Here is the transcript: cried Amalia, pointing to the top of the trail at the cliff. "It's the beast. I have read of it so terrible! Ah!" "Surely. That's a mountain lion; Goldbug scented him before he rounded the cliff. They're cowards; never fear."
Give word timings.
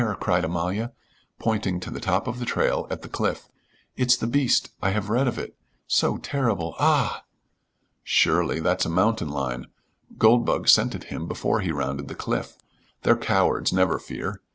cried 0.19 0.43
Amalia, 0.43 0.93
pointing 1.37 1.79
to 1.79 1.91
the 1.91 1.99
top 1.99 2.25
of 2.25 2.39
the 2.39 2.45
trail 2.47 2.87
at 2.89 3.03
the 3.03 3.07
cliff. 3.07 3.49
"It's 3.95 4.17
the 4.17 4.25
beast. 4.25 4.71
I 4.81 4.89
have 4.89 5.09
read 5.11 5.27
of 5.27 5.37
it 5.37 5.55
so 5.85 6.17
terrible! 6.17 6.73
Ah!" 6.79 7.23
"Surely. 8.03 8.59
That's 8.59 8.83
a 8.87 8.89
mountain 8.89 9.29
lion; 9.29 9.67
Goldbug 10.17 10.67
scented 10.69 11.03
him 11.03 11.27
before 11.27 11.59
he 11.61 11.71
rounded 11.71 12.07
the 12.07 12.15
cliff. 12.15 12.57
They're 13.03 13.15
cowards; 13.15 13.71
never 13.71 13.99
fear." 13.99 14.41